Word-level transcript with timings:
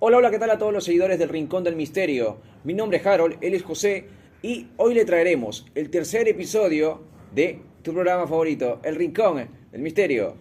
Hola, 0.00 0.18
hola, 0.18 0.30
¿qué 0.30 0.38
tal 0.38 0.50
a 0.50 0.58
todos 0.58 0.72
los 0.72 0.84
seguidores 0.84 1.18
del 1.18 1.28
Rincón 1.28 1.64
del 1.64 1.74
Misterio? 1.74 2.38
Mi 2.62 2.72
nombre 2.72 2.98
es 2.98 3.06
Harold, 3.06 3.38
él 3.40 3.54
es 3.54 3.64
José 3.64 4.04
y 4.42 4.68
hoy 4.76 4.94
le 4.94 5.04
traeremos 5.04 5.66
el 5.74 5.90
tercer 5.90 6.28
episodio 6.28 7.02
de 7.34 7.60
tu 7.82 7.92
programa 7.92 8.28
favorito, 8.28 8.78
El 8.84 8.94
Rincón 8.94 9.48
del 9.72 9.80
Misterio. 9.80 10.36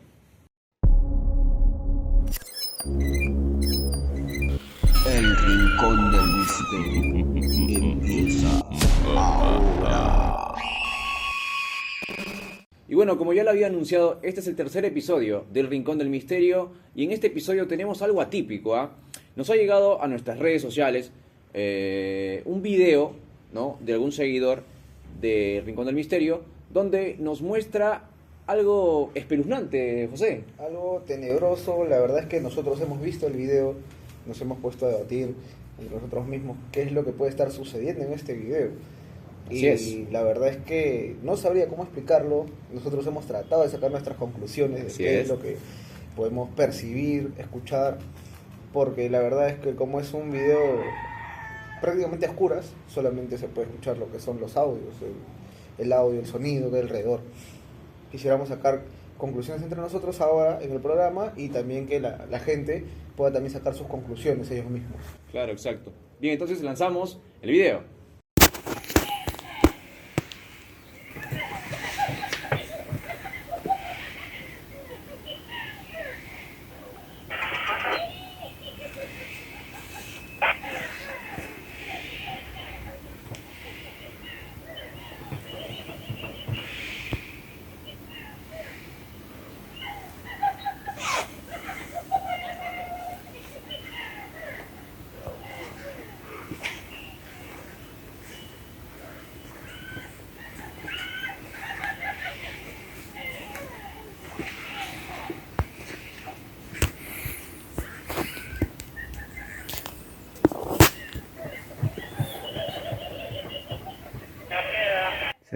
El 5.07 5.35
rincón 5.35 6.11
del 6.11 6.27
misterio 6.37 7.83
empieza 7.83 8.61
ahora. 9.15 10.53
Y 12.87 12.93
bueno, 12.93 13.17
como 13.17 13.33
ya 13.33 13.43
lo 13.43 13.49
había 13.49 13.65
anunciado, 13.65 14.19
este 14.21 14.41
es 14.41 14.47
el 14.47 14.55
tercer 14.55 14.85
episodio 14.85 15.45
del 15.51 15.65
Rincón 15.65 15.97
del 15.97 16.09
Misterio 16.09 16.73
y 16.93 17.05
en 17.05 17.11
este 17.11 17.25
episodio 17.25 17.67
tenemos 17.67 18.03
algo 18.03 18.21
atípico. 18.21 18.75
¿ah? 18.75 18.91
Nos 19.37 19.51
ha 19.51 19.55
llegado 19.55 20.01
a 20.01 20.07
nuestras 20.07 20.39
redes 20.39 20.63
sociales 20.63 21.11
eh, 21.53 22.41
un 22.45 22.63
video 22.63 23.13
¿no? 23.53 23.77
de 23.81 23.93
algún 23.93 24.11
seguidor 24.11 24.63
del 25.21 25.63
Rincón 25.63 25.85
del 25.85 25.93
Misterio 25.93 26.41
donde 26.73 27.15
nos 27.19 27.43
muestra 27.43 28.09
algo 28.47 29.11
espeluznante, 29.13 30.07
José. 30.09 30.43
algo 30.57 31.03
tenebroso. 31.05 31.85
La 31.85 31.99
verdad 31.99 32.19
es 32.19 32.25
que 32.25 32.41
nosotros 32.41 32.81
hemos 32.81 32.99
visto 32.99 33.27
el 33.27 33.33
video, 33.33 33.75
nos 34.25 34.41
hemos 34.41 34.57
puesto 34.57 34.87
a 34.87 34.89
debatir 34.89 35.35
entre 35.79 35.95
nosotros 35.95 36.25
mismos 36.25 36.57
qué 36.71 36.81
es 36.81 36.91
lo 36.91 37.05
que 37.05 37.11
puede 37.11 37.29
estar 37.29 37.51
sucediendo 37.51 38.05
en 38.05 38.13
este 38.13 38.33
video. 38.33 38.71
Así 39.45 39.59
y 39.59 39.67
es. 39.67 40.11
la 40.11 40.23
verdad 40.23 40.47
es 40.49 40.57
que 40.57 41.15
no 41.21 41.37
sabría 41.37 41.67
cómo 41.67 41.83
explicarlo. 41.83 42.47
Nosotros 42.73 43.05
hemos 43.05 43.27
tratado 43.27 43.61
de 43.61 43.69
sacar 43.69 43.91
nuestras 43.91 44.17
conclusiones 44.17 44.81
de 44.81 44.87
Así 44.87 45.03
qué 45.03 45.15
es. 45.17 45.21
es. 45.25 45.29
lo 45.29 45.39
que 45.39 45.57
podemos 46.15 46.49
percibir, 46.55 47.31
escuchar, 47.37 47.99
porque 48.77 49.09
la 49.09 49.21
verdad 49.21 49.49
es 49.49 49.57
que 49.57 49.73
como 49.73 49.99
es 49.99 50.13
un 50.13 50.29
video 50.29 50.79
prácticamente 51.81 52.27
a 52.27 52.29
oscuras, 52.29 52.73
solamente 52.87 53.39
se 53.39 53.47
puede 53.47 53.69
escuchar 53.69 53.97
lo 53.97 54.11
que 54.11 54.19
son 54.19 54.39
los 54.39 54.55
audios, 54.55 54.93
el, 55.79 55.91
audio, 55.91 56.19
el 56.19 56.27
sonido 56.27 56.69
de 56.69 56.81
alrededor. 56.81 57.21
Quisiéramos 58.11 58.49
sacar 58.49 58.83
conclusiones 59.17 59.63
entre 59.63 59.81
nosotros 59.81 60.21
ahora 60.21 60.59
en 60.61 60.73
el 60.73 60.79
programa 60.79 61.33
y 61.35 61.49
también 61.49 61.87
que 61.87 61.99
la 61.99 62.39
gente 62.39 62.85
pueda 63.15 63.33
también 63.33 63.51
sacar 63.51 63.73
sus 63.73 63.87
conclusiones 63.87 64.51
ellos 64.51 64.69
mismos. 64.69 65.01
Claro, 65.31 65.51
exacto. 65.53 65.91
Bien, 66.21 66.33
entonces 66.33 66.61
lanzamos 66.61 67.19
el 67.41 67.49
video. 67.49 67.96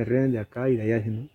Se 0.01 0.05
ríen 0.05 0.31
de 0.31 0.39
acá 0.39 0.67
y 0.67 0.77
de 0.77 0.95
allá, 0.95 1.05
¿no? 1.05 1.27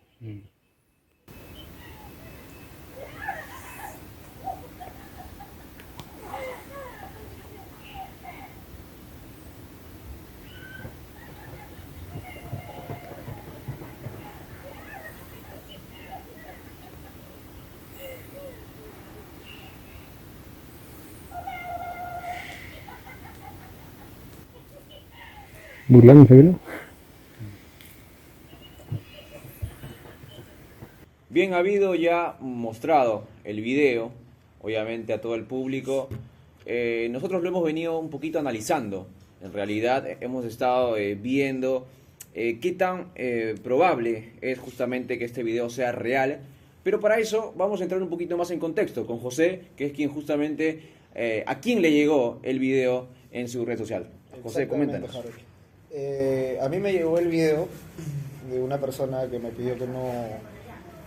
Burlándose, 25.86 26.34
¿no? 26.34 26.58
Bien, 31.36 31.45
ha 31.45 31.45
habido 31.58 31.94
ya 31.94 32.36
mostrado 32.40 33.24
el 33.44 33.60
video, 33.60 34.10
obviamente 34.62 35.12
a 35.12 35.20
todo 35.20 35.34
el 35.34 35.44
público. 35.44 36.08
Eh, 36.64 37.08
nosotros 37.10 37.42
lo 37.42 37.48
hemos 37.48 37.64
venido 37.64 37.98
un 37.98 38.10
poquito 38.10 38.38
analizando. 38.38 39.06
En 39.42 39.52
realidad 39.52 40.06
eh, 40.06 40.16
hemos 40.20 40.44
estado 40.44 40.96
eh, 40.96 41.14
viendo 41.14 41.86
eh, 42.34 42.58
qué 42.60 42.72
tan 42.72 43.10
probable 43.62 44.32
es 44.40 44.58
justamente 44.58 45.18
que 45.18 45.24
este 45.24 45.42
video 45.42 45.70
sea 45.70 45.92
real. 45.92 46.40
Pero 46.82 47.00
para 47.00 47.18
eso 47.18 47.52
vamos 47.56 47.80
a 47.80 47.84
entrar 47.84 48.02
un 48.02 48.08
poquito 48.08 48.36
más 48.36 48.50
en 48.50 48.58
contexto 48.58 49.06
con 49.06 49.18
José, 49.18 49.62
que 49.76 49.86
es 49.86 49.92
quien 49.92 50.10
justamente 50.10 50.94
a 51.46 51.60
quien 51.60 51.80
le 51.80 51.90
llegó 51.90 52.38
el 52.42 52.58
video 52.58 53.08
en 53.32 53.48
su 53.48 53.64
red 53.64 53.78
social. 53.78 54.06
José, 54.42 54.68
coméntanos. 54.68 55.10
A 55.16 56.68
mí 56.68 56.78
me 56.78 56.92
llegó 56.92 57.18
el 57.18 57.28
video 57.28 57.68
de 58.50 58.60
una 58.60 58.78
persona 58.78 59.26
que 59.28 59.38
me 59.38 59.48
pidió 59.50 59.76
que 59.78 59.86
no, 59.86 60.12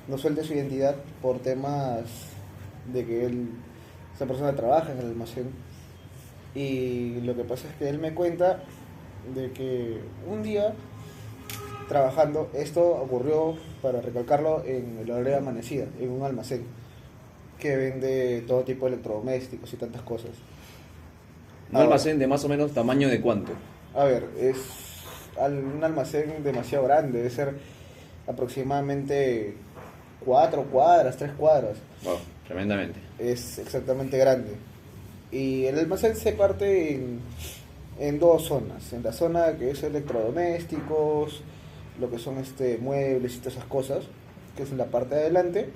no 0.10 0.18
suelte 0.18 0.44
su 0.44 0.54
identidad 0.54 0.96
por 1.22 1.40
temas 1.40 2.02
de 2.92 3.06
que 3.06 3.26
él, 3.26 3.50
esa 4.16 4.26
persona 4.26 4.56
trabaja 4.56 4.92
en 4.92 5.00
el 5.00 5.06
almacén. 5.08 5.50
Y 6.56 7.22
lo 7.22 7.36
que 7.36 7.44
pasa 7.44 7.68
es 7.70 7.76
que 7.76 7.90
él 7.90 8.00
me 8.00 8.14
cuenta 8.14 8.64
de 9.36 9.52
que 9.52 10.00
un 10.28 10.42
día 10.42 10.74
trabajando, 11.88 12.50
esto 12.54 12.82
ocurrió, 12.82 13.56
para 13.82 14.02
recalcarlo, 14.02 14.64
en 14.66 15.00
el 15.00 15.12
horario 15.12 15.32
de 15.32 15.38
amanecida, 15.38 15.86
en 16.00 16.12
un 16.12 16.24
almacén 16.24 16.64
que 17.60 17.76
vende 17.76 18.44
todo 18.48 18.64
tipo 18.64 18.86
de 18.86 18.94
electrodomésticos 18.94 19.74
y 19.74 19.78
tantas 19.78 20.02
cosas. 20.04 20.32
Un 21.72 21.78
almacén 21.78 22.18
de 22.18 22.28
más 22.28 22.44
o 22.46 22.50
menos 22.50 22.74
tamaño 22.74 23.10
de 23.10 23.22
cuánto. 23.22 23.52
A 23.96 24.06
ver, 24.06 24.26
es 24.40 24.58
un 25.38 25.84
almacén 25.84 26.44
demasiado 26.44 26.86
grande, 26.86 27.20
debe 27.20 27.30
ser 27.30 27.56
aproximadamente 28.28 29.56
cuatro 30.24 30.64
cuadras, 30.64 31.18
tres 31.18 31.32
cuadras. 31.34 31.78
Wow, 32.04 32.18
tremendamente. 32.48 33.00
Es 33.18 33.60
exactamente 33.60 34.18
grande. 34.18 34.56
Y 35.32 35.66
el 35.66 35.78
almacén 35.78 36.16
se 36.16 36.34
parte 36.34 36.96
en, 36.96 37.20
en 38.00 38.20
dos 38.20 38.46
zonas. 38.46 38.94
En 38.94 39.04
la 39.04 39.12
zona 39.12 39.58
que 39.58 39.72
es 39.72 39.84
electrodomésticos, 39.84 41.42
lo 42.00 42.10
que 42.10 42.18
son 42.18 42.38
este 42.38 42.78
muebles 42.78 43.36
y 43.36 43.38
todas 43.40 43.54
esas 43.54 43.66
cosas, 43.66 44.06
que 44.56 44.64
es 44.64 44.72
en 44.72 44.78
la 44.78 44.86
parte 44.86 45.16
de 45.16 45.22
adelante. 45.22 45.70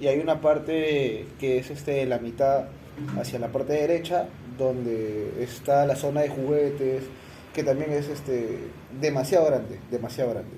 Y 0.00 0.06
hay 0.06 0.18
una 0.18 0.40
parte 0.40 1.26
que 1.38 1.58
es 1.58 1.70
este 1.70 2.04
la 2.06 2.18
mitad 2.18 2.66
hacia 3.18 3.38
la 3.38 3.48
parte 3.48 3.72
derecha, 3.72 4.28
donde 4.58 5.42
está 5.42 5.86
la 5.86 5.96
zona 5.96 6.22
de 6.22 6.28
juguetes, 6.28 7.04
que 7.52 7.62
también 7.62 7.92
es 7.92 8.08
este 8.08 8.58
demasiado 9.00 9.46
grande, 9.46 9.78
demasiado 9.90 10.30
grande. 10.30 10.52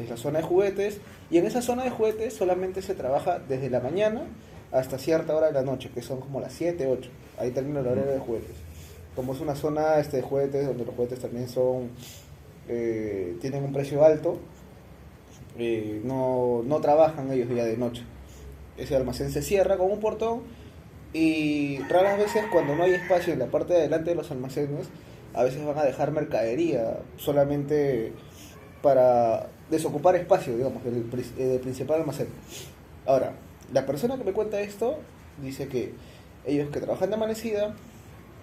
Es 0.00 0.10
la 0.10 0.16
zona 0.16 0.40
de 0.40 0.44
juguetes, 0.44 1.00
y 1.30 1.38
en 1.38 1.46
esa 1.46 1.62
zona 1.62 1.84
de 1.84 1.90
juguetes 1.90 2.34
solamente 2.34 2.82
se 2.82 2.94
trabaja 2.94 3.38
desde 3.38 3.70
la 3.70 3.80
mañana 3.80 4.22
hasta 4.72 4.98
cierta 4.98 5.34
hora 5.34 5.48
de 5.48 5.52
la 5.52 5.62
noche, 5.62 5.90
que 5.94 6.02
son 6.02 6.20
como 6.20 6.40
las 6.40 6.52
7, 6.52 6.86
8. 6.86 7.10
Ahí 7.38 7.50
termina 7.50 7.80
el 7.80 7.86
horario 7.86 8.12
de 8.12 8.18
juguetes. 8.18 8.56
Como 9.16 9.34
es 9.34 9.40
una 9.40 9.54
zona 9.54 9.98
este, 9.98 10.18
de 10.18 10.22
juguetes, 10.22 10.66
donde 10.66 10.84
los 10.84 10.94
juguetes 10.94 11.18
también 11.20 11.48
son 11.48 11.90
eh, 12.68 13.36
tienen 13.40 13.64
un 13.64 13.72
precio 13.72 14.04
alto, 14.04 14.38
eh, 15.58 16.00
no, 16.04 16.62
no 16.64 16.80
trabajan 16.80 17.30
ellos 17.32 17.48
ya 17.54 17.64
de 17.64 17.76
noche. 17.76 18.02
Ese 18.76 18.94
almacén 18.94 19.30
se 19.30 19.42
cierra 19.42 19.76
con 19.76 19.90
un 19.90 19.98
portón 19.98 20.42
y 21.12 21.78
raras 21.88 22.16
veces 22.16 22.44
cuando 22.52 22.76
no 22.76 22.84
hay 22.84 22.92
espacio 22.92 23.32
en 23.32 23.40
la 23.40 23.46
parte 23.46 23.72
de 23.72 23.80
adelante 23.80 24.10
de 24.10 24.16
los 24.16 24.30
almacenes, 24.30 24.88
a 25.34 25.42
veces 25.42 25.64
van 25.64 25.78
a 25.78 25.82
dejar 25.82 26.12
mercadería 26.12 26.98
solamente 27.16 28.12
para 28.82 29.48
desocupar 29.70 30.16
espacio, 30.16 30.56
digamos, 30.56 30.82
del, 30.84 31.04
eh, 31.38 31.42
del 31.44 31.60
principal 31.60 32.00
almacén. 32.00 32.28
Ahora, 33.06 33.32
la 33.72 33.86
persona 33.86 34.16
que 34.18 34.24
me 34.24 34.32
cuenta 34.32 34.60
esto 34.60 34.98
dice 35.42 35.68
que 35.68 35.92
ellos 36.46 36.70
que 36.70 36.80
trabajan 36.80 37.10
de 37.10 37.16
amanecida, 37.16 37.74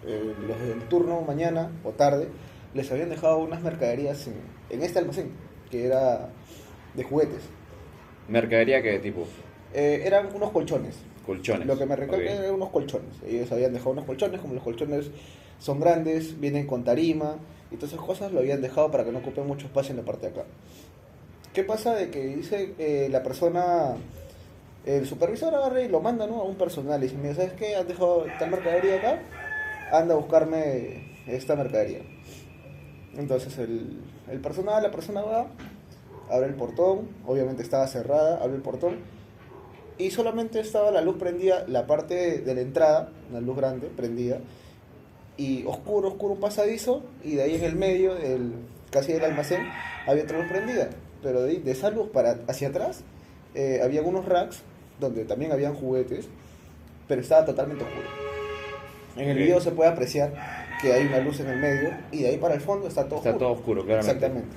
eh, 0.05 0.33
los 0.47 0.59
del 0.59 0.87
turno 0.87 1.21
mañana 1.21 1.71
o 1.83 1.91
tarde, 1.91 2.27
les 2.73 2.91
habían 2.91 3.09
dejado 3.09 3.39
unas 3.39 3.61
mercaderías 3.61 4.27
en, 4.27 4.35
en 4.69 4.83
este 4.83 4.99
almacén, 4.99 5.31
que 5.69 5.85
era 5.85 6.29
de 6.95 7.03
juguetes. 7.03 7.41
Mercadería 8.29 8.81
que 8.81 8.99
tipo. 8.99 9.25
Eh, 9.73 10.03
eran 10.05 10.27
unos 10.33 10.51
colchones, 10.51 10.95
Colchones. 11.25 11.67
Lo 11.67 11.77
que 11.77 11.85
me 11.85 11.95
recuerda 11.97 12.23
Ok. 12.23 12.39
eran 12.39 12.53
unos 12.55 12.69
colchones. 12.69 13.21
Ellos 13.27 13.51
habían 13.51 13.73
dejado 13.73 13.91
unos 13.91 14.05
colchones, 14.05 14.39
como 14.39 14.53
los 14.53 14.63
colchones 14.63 15.11
son 15.59 15.79
grandes, 15.81 16.39
vienen 16.39 16.65
con 16.67 16.85
tarima 16.85 17.35
y 17.69 17.75
todas 17.75 17.91
esas 17.93 18.05
cosas, 18.05 18.31
lo 18.31 18.39
habían 18.39 18.61
dejado 18.61 18.91
para 18.91 19.03
que 19.03 19.11
no 19.11 19.19
ocupen 19.19 19.45
mucho 19.45 19.65
espacio 19.65 19.91
en 19.91 19.97
la 19.97 20.05
parte 20.05 20.27
de 20.27 20.33
acá. 20.33 20.45
¿Qué 21.57 21.63
pasa 21.63 21.95
de 21.95 22.11
que 22.11 22.23
dice 22.23 22.75
eh, 22.77 23.07
la 23.09 23.23
persona, 23.23 23.95
el 24.85 25.07
supervisor 25.07 25.55
agarra 25.55 25.81
y 25.81 25.87
lo 25.87 25.99
manda 26.01 26.27
¿no? 26.27 26.41
a 26.41 26.43
un 26.43 26.53
personal 26.53 26.99
y 26.99 27.07
dice, 27.07 27.17
mira, 27.17 27.33
¿sabes 27.33 27.53
qué? 27.53 27.75
Has 27.75 27.87
dejado 27.87 28.27
tal 28.37 28.51
mercadería 28.51 28.97
acá, 28.97 29.19
anda 29.91 30.13
a 30.13 30.17
buscarme 30.17 31.15
esta 31.25 31.55
mercadería. 31.55 32.01
Entonces 33.15 33.57
el, 33.57 34.03
el 34.29 34.39
personal, 34.39 34.83
la 34.83 34.91
persona 34.91 35.23
va, 35.23 35.47
abre 36.29 36.45
el 36.45 36.53
portón, 36.53 37.07
obviamente 37.25 37.63
estaba 37.63 37.87
cerrada, 37.87 38.37
abre 38.37 38.57
el 38.57 38.61
portón 38.61 38.97
y 39.97 40.11
solamente 40.11 40.59
estaba 40.59 40.91
la 40.91 41.01
luz 41.01 41.17
prendida, 41.17 41.65
la 41.67 41.87
parte 41.87 42.37
de 42.37 42.53
la 42.53 42.61
entrada, 42.61 43.09
una 43.31 43.41
luz 43.41 43.57
grande 43.57 43.87
prendida, 43.87 44.37
y 45.37 45.65
oscuro, 45.65 46.09
oscuro 46.09 46.35
un 46.35 46.39
pasadizo, 46.39 47.01
y 47.23 47.33
de 47.33 47.41
ahí 47.41 47.55
en 47.55 47.63
el 47.63 47.75
medio, 47.75 48.13
del, 48.13 48.53
casi 48.91 49.13
del 49.13 49.23
almacén, 49.23 49.67
había 50.05 50.21
otra 50.21 50.37
luz 50.37 50.49
prendida. 50.49 50.91
Pero 51.23 51.41
de, 51.43 51.59
de 51.59 51.71
esa 51.71 51.89
luz 51.89 52.09
para 52.09 52.37
hacia 52.47 52.69
atrás, 52.69 53.01
eh, 53.55 53.81
había 53.83 54.01
unos 54.01 54.25
racks 54.25 54.59
donde 54.99 55.25
también 55.25 55.51
habían 55.51 55.73
juguetes, 55.75 56.27
pero 57.07 57.21
estaba 57.21 57.45
totalmente 57.45 57.83
oscuro. 57.83 58.07
En 59.15 59.29
el 59.29 59.37
video 59.37 59.59
se 59.61 59.71
puede 59.71 59.89
apreciar 59.89 60.33
que 60.81 60.93
hay 60.93 61.07
una 61.07 61.19
luz 61.19 61.39
en 61.39 61.47
el 61.49 61.57
medio, 61.57 61.89
y 62.11 62.21
de 62.21 62.29
ahí 62.29 62.37
para 62.37 62.53
el 62.53 62.61
fondo 62.61 62.87
está 62.87 63.05
todo 63.05 63.17
Está 63.17 63.29
oscuro. 63.31 63.45
todo 63.47 63.57
oscuro, 63.59 63.85
claramente. 63.85 64.11
Exactamente. 64.13 64.55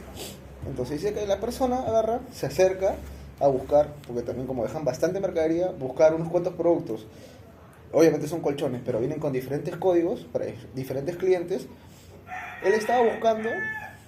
Entonces 0.68 1.00
dice 1.00 1.14
que 1.14 1.26
la 1.26 1.40
persona 1.40 1.78
agarra, 1.80 2.20
se 2.30 2.46
acerca 2.46 2.96
a 3.40 3.46
buscar, 3.48 3.88
porque 4.06 4.20
también 4.22 4.46
como 4.46 4.62
dejan 4.64 4.84
bastante 4.84 5.18
mercadería, 5.18 5.68
buscar 5.70 6.14
unos 6.14 6.28
cuantos 6.28 6.52
productos. 6.54 7.06
Obviamente 7.92 8.28
son 8.28 8.40
colchones, 8.40 8.82
pero 8.84 9.00
vienen 9.00 9.18
con 9.18 9.32
diferentes 9.32 9.74
códigos 9.76 10.26
para 10.30 10.44
diferentes 10.74 11.16
clientes. 11.16 11.66
Él 12.62 12.74
estaba 12.74 13.02
buscando 13.02 13.48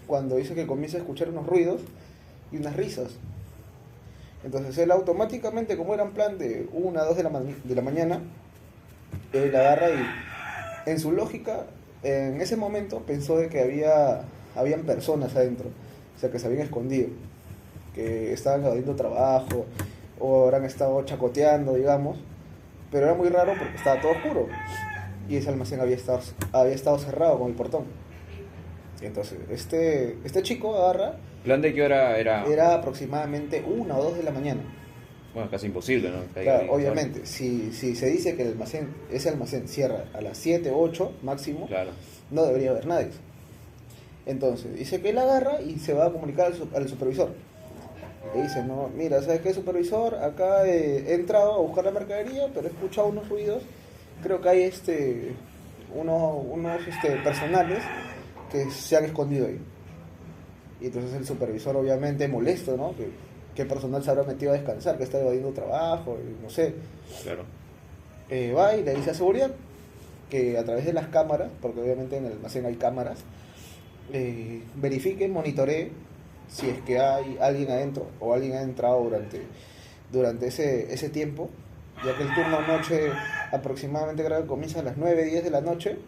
cuando 0.07 0.37
dice 0.37 0.55
que 0.55 0.67
comienza 0.67 0.99
a 0.99 1.01
escuchar 1.01 1.31
unos 1.31 1.47
ruidos 1.47 1.81
y 2.53 2.57
unas 2.57 2.77
risas. 2.77 3.13
Entonces 4.45 4.77
él 4.79 4.91
automáticamente, 4.91 5.77
como 5.77 5.95
era 5.95 6.03
en 6.03 6.13
plan 6.13 6.39
de 6.39 6.69
una 6.73 7.03
a 7.03 7.05
2 7.05 7.17
de 7.17 7.23
la, 7.23 7.31
de 7.31 7.75
la 7.75 7.83
mañana, 7.83 8.21
él 9.33 9.55
agarra 9.55 9.91
y 9.91 10.91
en 10.91 10.99
su 10.99 11.13
lógica, 11.13 11.67
en 12.03 12.41
ese 12.41 12.57
momento 12.57 13.01
pensó 13.01 13.37
de 13.37 13.49
que 13.49 13.61
había 13.61 14.25
habían 14.55 14.83
personas 14.83 15.35
adentro, 15.35 15.69
o 16.17 16.21
sea 16.21 16.31
que 16.31 16.39
se 16.39 16.47
habían 16.47 16.63
escondido, 16.63 17.09
que 17.95 18.33
estaban 18.33 18.65
evadiendo 18.65 18.95
trabajo 18.95 19.67
o 20.19 20.45
habrán 20.45 20.65
estado 20.65 21.03
chacoteando, 21.05 21.75
digamos, 21.75 22.19
pero 22.91 23.07
era 23.07 23.15
muy 23.15 23.29
raro 23.29 23.55
porque 23.59 23.77
estaba 23.77 24.01
todo 24.01 24.13
oscuro 24.13 24.49
y 25.29 25.37
ese 25.37 25.49
almacén 25.49 25.81
había 25.81 25.97
estado, 25.97 26.21
había 26.53 26.75
estado 26.75 26.99
cerrado 26.99 27.39
con 27.39 27.49
el 27.49 27.55
portón. 27.55 27.85
Entonces, 29.03 29.39
este, 29.51 30.17
este 30.25 30.43
chico 30.43 30.77
agarra, 30.77 31.17
¿Plan 31.45 31.61
de 31.61 31.75
qué 31.75 31.83
hora 31.83 32.19
era? 32.19 32.45
era 32.47 32.75
aproximadamente 32.75 33.63
una 33.67 33.97
o 33.99 34.03
dos 34.05 34.17
de 34.17 34.23
la 34.23 34.31
mañana. 34.31 34.61
Bueno, 35.35 35.51
casi 35.51 35.67
imposible, 35.67 36.11
¿no? 36.11 36.21
Que 36.35 36.43
Claro, 36.43 36.73
obviamente, 36.73 37.25
si, 37.27 37.73
si 37.73 37.97
se 37.97 38.07
dice 38.07 38.37
que 38.37 38.43
el 38.43 38.49
almacén, 38.49 38.89
ese 39.11 39.31
almacén 39.31 39.67
cierra 39.67 40.05
a 40.13 40.21
las 40.21 40.37
7 40.39 40.71
o 40.71 40.79
8 40.79 41.13
máximo, 41.23 41.61
¿no? 41.61 41.67
Claro. 41.67 41.91
no 42.31 42.45
debería 42.45 42.71
haber 42.71 42.87
nadie. 42.87 43.09
Entonces, 44.27 44.75
dice 44.77 45.01
que 45.01 45.11
él 45.11 45.19
agarra 45.19 45.61
y 45.63 45.79
se 45.79 45.95
va 45.95 46.07
a 46.07 46.11
comunicar 46.13 46.47
al, 46.53 46.69
al 46.83 46.89
supervisor. 46.89 47.31
Le 48.37 48.43
dice, 48.43 48.63
no, 48.63 48.89
mira, 48.97 49.21
¿sabes 49.23 49.41
qué, 49.41 49.53
supervisor? 49.53 50.15
Acá 50.17 50.65
eh, 50.67 51.05
he 51.09 51.15
entrado 51.15 51.55
a 51.55 51.59
buscar 51.59 51.85
la 51.85 51.91
mercadería, 51.91 52.49
pero 52.55 52.69
he 52.69 52.71
escuchado 52.71 53.09
unos 53.09 53.29
ruidos. 53.29 53.63
Creo 54.23 54.41
que 54.41 54.49
hay 54.49 54.63
este 54.63 55.33
uno- 55.95 56.37
unos 56.37 56.87
este, 56.87 57.17
personales 57.17 57.79
que 58.53 58.71
se 58.71 58.97
han 58.97 59.05
escondido 59.07 59.47
ahí. 59.47 59.59
Y 60.81 60.87
entonces 60.87 61.15
el 61.15 61.27
supervisor, 61.27 61.77
obviamente, 61.77 62.29
molesto, 62.29 62.77
¿no? 62.77 62.95
Que, 62.97 63.09
¿Qué 63.55 63.65
personal 63.67 64.03
se 64.03 64.11
habrá 64.11 64.23
metido 64.25 64.53
a 64.53 64.55
descansar? 64.55 64.97
Que 64.97 65.05
está 65.05 65.21
evadiendo 65.21 65.51
trabajo, 65.51 66.17
y 66.21 66.43
no 66.43 66.49
sé 66.49 66.75
Claro. 67.23 67.45
eh, 68.31 68.53
va 68.53 68.75
y 68.77 68.83
le 68.83 68.95
dice 68.95 69.11
a 69.11 69.15
seguridad 69.15 69.51
que 70.31 70.57
a 70.57 70.65
través 70.65 70.87
de 70.87 70.93
las 70.95 71.09
cámaras, 71.09 71.51
porque 71.61 71.81
obviamente 71.83 72.17
en 72.17 72.25
el 72.27 72.33
almacén 72.33 72.65
hay 72.65 72.77
cámaras, 72.77 73.19
eh, 74.13 74.63
verifique, 74.77 75.29
monitoree 75.29 75.91
si 76.49 76.69
es 76.71 76.81
que 76.81 76.99
hay 76.99 77.37
alguien 77.41 77.71
adentro 77.71 78.07
o 78.21 78.33
alguien 78.33 78.55
ha 78.55 78.63
entrado 78.63 79.03
durante, 79.05 79.43
durante 80.11 80.47
ese, 80.47 80.93
ese 80.93 81.11
tiempo, 81.11 81.51
ya 82.05 82.17
que 82.17 82.23
el 82.23 82.35
turno 82.35 82.67
noche 82.67 83.11
aproximadamente 83.53 84.25
creo 84.25 84.41
que 84.43 84.47
comienza 84.47 84.81
a 84.81 84.83
las 84.83 84.97
9, 84.97 85.25
10 85.27 85.45
de 85.45 85.51
la 85.51 85.61
noche 85.61 85.99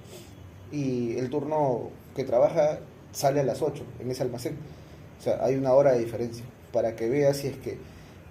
y 0.73 1.17
el 1.19 1.29
turno 1.29 1.91
que 2.15 2.25
trabaja 2.25 2.79
sale 3.13 3.41
a 3.41 3.45
las 3.45 3.63
8 3.63 3.85
en 4.01 4.11
ese 4.11 4.23
almacén. 4.23 4.57
O 5.19 5.23
sea, 5.23 5.45
hay 5.45 5.57
una 5.57 5.73
hora 5.73 5.93
de 5.93 6.01
diferencia 6.01 6.45
para 6.73 6.97
que 6.97 7.09
vea 7.09 7.33
si 7.35 7.49
es 7.49 7.57
que 7.57 7.79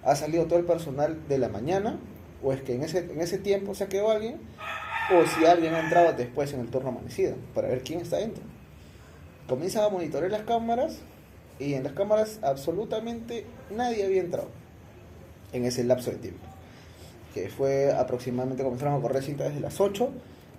ha 0.04 0.16
salido 0.16 0.46
todo 0.46 0.60
el 0.60 0.66
personal 0.66 1.18
de 1.28 1.38
la 1.38 1.50
mañana 1.50 2.00
o 2.44 2.52
es 2.52 2.62
que 2.62 2.76
en 2.76 2.84
ese, 2.84 3.00
en 3.00 3.22
ese 3.22 3.38
tiempo 3.38 3.74
se 3.74 3.88
quedó 3.88 4.12
alguien 4.12 4.38
o 5.12 5.26
si 5.26 5.46
alguien 5.46 5.74
ha 5.74 5.80
entrado 5.80 6.14
después 6.14 6.54
en 6.54 6.60
el 6.60 6.70
turno 6.70 6.90
amanecido 6.90 7.36
para 7.54 7.70
ver 7.70 7.82
quién 7.84 8.02
está 8.02 8.18
dentro. 8.18 8.44
Comienza 9.48 9.86
a 9.86 9.90
monitorear 9.90 10.32
las 10.32 10.44
cámaras 10.44 11.00
y 11.60 11.74
en 11.74 11.84
las 11.84 11.94
cámaras 11.94 12.40
absolutamente 12.42 13.46
nadie 13.70 14.06
había 14.06 14.22
entrado 14.22 14.50
en 15.54 15.66
ese 15.66 15.84
lapso 15.84 16.12
de 16.12 16.18
tiempo. 16.18 16.46
Que 17.34 17.50
fue 17.50 17.92
aproximadamente, 17.92 18.64
comenzaron 18.64 18.96
a 18.96 19.02
correr 19.02 19.24
cintas 19.24 19.48
desde 19.48 19.62
las 19.62 19.80
8 19.80 20.10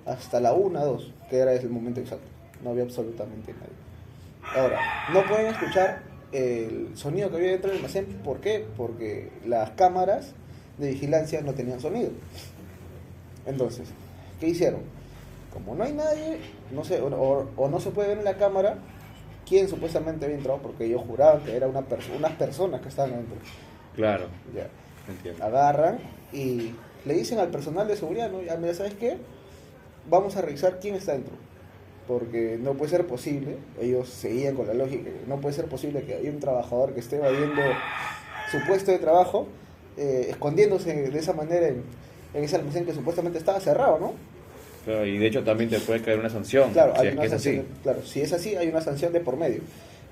hasta 0.06 0.40
la 0.40 0.52
1, 0.54 0.84
2, 0.84 1.12
que 1.30 1.38
era 1.38 1.52
el 1.52 1.68
momento 1.70 2.00
exacto. 2.00 2.33
No 2.62 2.70
había 2.70 2.84
absolutamente 2.84 3.52
nadie. 3.52 4.60
Ahora, 4.60 4.78
no 5.12 5.24
pueden 5.26 5.46
escuchar 5.46 6.02
el 6.32 6.90
sonido 6.94 7.30
que 7.30 7.36
había 7.36 7.50
dentro 7.52 7.68
del 7.70 7.78
almacén. 7.78 8.06
¿Por 8.24 8.40
qué? 8.40 8.66
Porque 8.76 9.30
las 9.46 9.70
cámaras 9.70 10.32
de 10.78 10.90
vigilancia 10.90 11.40
no 11.40 11.54
tenían 11.54 11.80
sonido. 11.80 12.10
Entonces, 13.46 13.88
¿qué 14.40 14.48
hicieron? 14.48 14.80
Como 15.52 15.74
no 15.74 15.84
hay 15.84 15.92
nadie, 15.92 16.38
no 16.72 16.84
sé, 16.84 17.00
o, 17.00 17.06
o- 17.06 17.48
o 17.56 17.68
no 17.68 17.78
se 17.80 17.90
puede 17.90 18.08
ver 18.08 18.18
en 18.18 18.24
la 18.24 18.36
cámara 18.36 18.76
quién 19.46 19.68
supuestamente 19.68 20.24
había 20.24 20.38
entrado, 20.38 20.58
porque 20.60 20.86
ellos 20.86 21.02
juraban 21.06 21.42
que 21.44 21.54
eran 21.56 21.70
una 21.70 21.82
perso- 21.82 22.16
unas 22.16 22.32
personas 22.32 22.80
que 22.80 22.88
estaban 22.88 23.12
adentro. 23.12 23.36
Claro. 23.94 24.26
Ya. 24.54 24.68
Entiendo. 25.08 25.44
Agarran 25.44 25.98
y 26.32 26.74
le 27.04 27.14
dicen 27.14 27.38
al 27.38 27.48
personal 27.48 27.86
de 27.86 27.96
seguridad, 27.96 28.30
¿no? 28.30 28.42
Ya, 28.42 28.56
mira, 28.56 28.74
¿sabes 28.74 28.94
qué? 28.94 29.18
Vamos 30.08 30.36
a 30.36 30.40
revisar 30.42 30.80
quién 30.80 30.94
está 30.96 31.12
dentro. 31.12 31.34
Porque 32.06 32.58
no 32.60 32.74
puede 32.74 32.90
ser 32.90 33.06
posible, 33.06 33.56
ellos 33.80 34.08
seguían 34.10 34.54
con 34.54 34.66
la 34.66 34.74
lógica, 34.74 35.08
no 35.26 35.40
puede 35.40 35.54
ser 35.54 35.66
posible 35.66 36.02
que 36.02 36.14
haya 36.14 36.30
un 36.30 36.38
trabajador 36.38 36.92
que 36.92 37.00
esté 37.00 37.16
evadiendo 37.16 37.62
su 38.50 38.58
puesto 38.66 38.92
de 38.92 38.98
trabajo, 38.98 39.46
eh, 39.96 40.26
escondiéndose 40.28 40.92
de 41.10 41.18
esa 41.18 41.32
manera 41.32 41.68
en, 41.68 41.82
en 42.34 42.44
ese 42.44 42.56
almacén 42.56 42.84
que 42.84 42.92
supuestamente 42.92 43.38
estaba 43.38 43.58
cerrado, 43.58 43.98
¿no? 43.98 44.12
Claro, 44.84 45.06
y 45.06 45.16
de 45.16 45.26
hecho 45.26 45.42
también 45.42 45.70
te 45.70 45.80
puede 45.80 46.02
caer 46.02 46.18
una 46.18 46.28
sanción. 46.28 46.72
Claro, 46.72 46.92
si 46.94 47.00
hay 47.00 47.06
es 47.08 47.12
una 47.14 47.20
que 47.22 47.26
es 47.26 47.30
sanción, 47.32 47.56
así. 47.60 47.80
claro, 47.82 48.02
si 48.04 48.20
es 48.20 48.32
así, 48.34 48.54
hay 48.54 48.68
una 48.68 48.82
sanción 48.82 49.12
de 49.14 49.20
por 49.20 49.38
medio, 49.38 49.62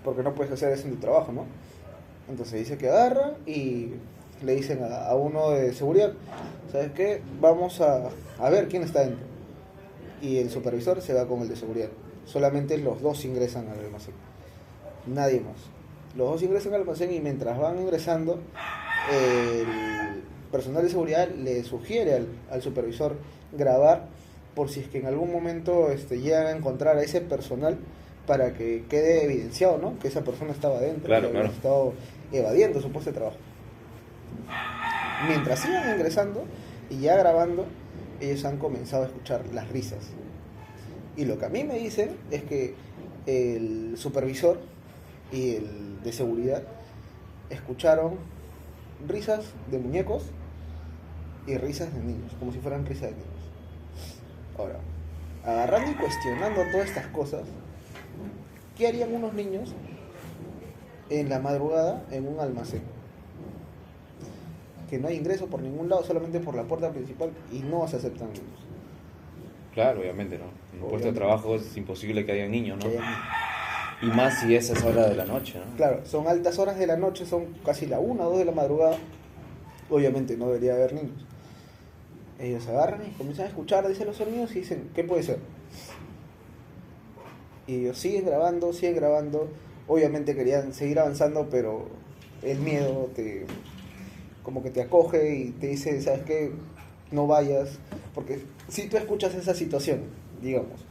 porque 0.03 0.23
no 0.23 0.35
puedes 0.35 0.51
hacer 0.53 0.73
eso 0.73 0.87
en 0.87 0.95
tu 0.95 1.01
trabajo, 1.01 1.31
¿no? 1.31 1.45
Entonces 2.31 2.61
dice 2.61 2.79
que 2.79 2.89
agarra 2.89 3.33
y 3.45 3.91
le 4.43 4.55
dicen 4.55 4.83
a, 4.83 5.09
a 5.09 5.15
uno 5.15 5.51
de 5.51 5.75
seguridad, 5.75 6.15
¿sabes 6.71 6.93
qué? 6.93 7.21
Vamos 7.39 7.83
a, 7.83 8.09
a 8.39 8.49
ver 8.49 8.69
quién 8.69 8.83
está 8.83 9.01
dentro. 9.01 9.32
Y 10.23 10.39
el 10.39 10.49
supervisor 10.51 11.03
se 11.03 11.13
va 11.15 11.27
con 11.27 11.43
el 11.43 11.49
de 11.49 11.57
seguridad. 11.57 11.89
Solamente 12.25 12.79
los 12.79 13.03
dos 13.03 13.25
ingresan 13.25 13.69
al 13.69 13.79
almacén. 13.81 14.15
Nadie 15.07 15.41
más. 15.41 15.57
Los 16.17 16.31
dos 16.31 16.43
ingresan 16.43 16.73
al 16.75 16.81
almacén 16.83 17.13
y 17.13 17.21
mientras 17.21 17.59
van 17.59 17.79
ingresando, 17.81 18.39
el 19.11 19.67
personal 20.51 20.83
de 20.85 20.89
seguridad 20.91 21.29
le 21.31 21.65
sugiere 21.65 22.15
al, 22.15 22.29
al 22.51 22.63
supervisor 22.63 23.17
grabar 23.53 24.07
por 24.55 24.69
si 24.71 24.81
es 24.81 24.89
que 24.89 24.99
en 24.99 25.07
algún 25.07 25.33
momento 25.33 25.91
este, 25.91 26.21
llegan 26.21 26.47
a 26.47 26.51
encontrar 26.53 26.97
a 26.99 27.03
ese 27.03 27.21
personal 27.23 27.79
para 28.27 28.53
que 28.55 28.85
quede 28.89 29.25
evidenciado, 29.25 29.79
¿no? 29.79 29.99
Que 29.99 30.09
esa 30.09 30.23
persona 30.23 30.53
estaba 30.53 30.79
dentro, 30.79 31.07
Claro, 31.07 31.23
que 31.33 31.39
había 31.39 31.41
claro. 31.51 31.55
estado 31.57 31.93
evadiendo 32.33 32.81
su 32.81 32.93
puesto 32.93 33.11
de 33.11 33.17
trabajo. 33.17 33.39
Mientras 35.27 35.65
iban 35.67 35.95
ingresando 35.97 36.45
y 36.91 37.01
ya 37.01 37.17
grabando, 37.17 37.67
ellos 38.23 38.45
han 38.45 38.59
comenzado 38.59 39.03
a 39.03 39.07
escuchar 39.07 39.45
las 39.53 39.69
risas. 39.71 40.11
Y 41.17 41.25
lo 41.25 41.39
que 41.39 41.47
a 41.47 41.49
mí 41.49 41.65
me 41.65 41.79
dicen 41.79 42.17
es 42.31 42.45
que 42.45 42.75
el 43.27 43.95
supervisor 43.97 44.61
y 45.33 45.57
el 45.57 46.03
de 46.03 46.13
seguridad 46.13 46.63
escucharon 47.51 48.17
risas 49.07 49.45
de 49.71 49.79
muñecos 49.79 50.25
y 51.47 51.57
risas 51.57 51.93
de 51.93 52.01
niños, 52.01 52.33
como 52.39 52.53
si 52.53 52.61
fueran 52.61 52.87
risas 52.87 53.11
de 53.11 53.17
niños. 53.17 53.27
Ahora, 54.57 54.79
agarrando 55.45 55.91
y 55.91 55.95
cuestionando 55.95 56.63
todas 56.71 56.89
estas 56.89 57.07
cosas, 57.09 57.43
¿qué 58.77 58.87
harían 58.87 59.13
unos 59.13 59.35
niños 59.35 59.75
en 61.11 61.29
la 61.29 61.41
madrugada 61.41 62.05
en 62.11 62.29
un 62.29 62.39
almacén? 62.39 62.83
Que 64.93 64.99
no 64.99 65.09
hay 65.09 65.17
ingreso 65.17 65.47
por 65.47 65.63
ningún 65.63 65.89
lado, 65.89 66.05
solamente 66.05 66.39
por 66.39 66.55
la 66.55 66.65
puerta 66.65 66.91
principal 66.91 67.31
y 67.51 67.61
no 67.61 67.89
se 67.89 67.97
aceptan 67.97 68.29
niños. 68.29 68.61
Claro, 69.73 70.03
obviamente, 70.03 70.37
¿no? 70.37 70.45
En 70.77 70.83
un 70.83 70.91
puesto 70.91 71.09
de 71.09 71.15
trabajo 71.15 71.55
es 71.55 71.75
imposible 71.79 72.27
que 72.27 72.33
haya 72.33 72.47
niños, 72.47 72.79
¿no? 72.85 72.91
Y 74.03 74.11
más 74.15 74.41
si 74.41 74.55
es 74.55 74.69
a 74.69 74.75
esa 74.75 74.87
hora 74.87 75.09
de 75.09 75.17
la 75.17 75.25
noche, 75.25 75.59
¿no? 75.59 75.77
Claro, 75.79 76.05
son 76.05 76.29
altas 76.29 76.59
horas 76.59 76.79
de 76.79 76.87
la 76.87 76.99
noche, 76.99 77.25
son 77.25 77.47
casi 77.65 77.87
la 77.87 78.01
1 78.01 78.23
o 78.23 78.29
2 78.33 78.39
de 78.41 78.45
la 78.45 78.53
madrugada. 78.53 78.99
Obviamente 79.89 80.37
no 80.37 80.49
debería 80.49 80.75
haber 80.75 80.93
niños. 80.93 81.25
Ellos 82.39 82.69
agarran 82.69 83.01
y 83.07 83.13
comienzan 83.13 83.47
a 83.47 83.49
escuchar, 83.49 83.89
dicen 83.89 84.07
los 84.07 84.19
sonidos 84.19 84.55
y 84.55 84.59
dicen, 84.59 84.91
¿qué 84.95 85.05
puede 85.05 85.23
ser? 85.23 85.39
Y 87.67 87.77
ellos 87.77 87.97
siguen 87.97 88.27
grabando, 88.27 88.75
siguen 88.75 88.97
grabando. 88.97 89.49
Obviamente 89.89 90.35
querían 90.35 90.75
seguir 90.75 90.99
avanzando, 90.99 91.49
pero 91.51 91.87
el 92.43 92.59
miedo 92.59 93.09
te 93.15 93.47
como 94.43 94.63
que 94.63 94.71
te 94.71 94.83
acoge 94.83 95.35
y 95.35 95.51
te 95.51 95.69
dice, 95.69 96.01
¿sabes 96.01 96.23
qué? 96.23 96.51
No 97.11 97.27
vayas. 97.27 97.79
Porque 98.15 98.41
si 98.69 98.89
tú 98.89 98.97
escuchas 98.97 99.35
esa 99.35 99.55
situación, 99.55 100.01
digamos, 100.41 100.85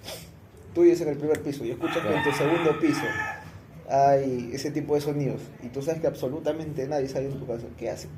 tú 0.74 0.81
vives 0.81 1.01
en 1.01 1.10
el 1.10 1.17
primer 1.17 1.41
piso 1.41 1.65
y 1.65 1.72
escuchas 1.72 1.98
que 1.98 2.13
en 2.15 2.24
tu 2.24 2.31
segundo 2.31 2.79
piso 2.79 3.03
hay 3.89 4.51
ese 4.53 4.72
tipo 4.72 4.96
de 4.96 5.01
sonidos 5.01 5.41
y 5.63 5.67
tú 5.67 5.81
sabes 5.81 6.00
que 6.01 6.08
absolutamente 6.08 6.88
nadie 6.88 7.08
sale 7.10 7.25
en 7.27 7.38
tu 7.39 7.46
casa, 7.46 7.65
¿qué 7.77 7.89
haces? 7.89 8.10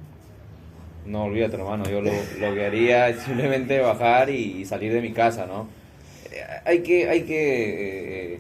No, 1.05 1.25
olvídate, 1.25 1.55
hermano. 1.57 1.83
Yo 1.89 1.99
lo, 2.01 2.11
lo 2.39 2.53
que 2.55 2.65
haría 2.65 3.09
es 3.09 3.21
simplemente 3.23 3.79
bajar 3.79 4.29
y 4.29 4.65
salir 4.65 4.93
de 4.93 5.01
mi 5.01 5.11
casa, 5.11 5.45
¿no? 5.45 5.67
Eh, 6.31 6.41
Hay 6.65 6.79
que, 6.81 7.09
hay 7.09 7.23
que 7.23 8.35
eh, 8.35 8.39